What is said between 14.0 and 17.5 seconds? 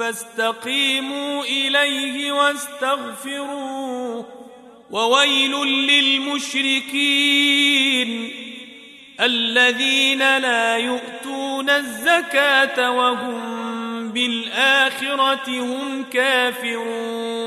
بالآخرة هم كافرون